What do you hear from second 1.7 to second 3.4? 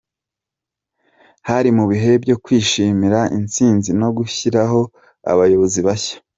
mu bihe byo kwishimira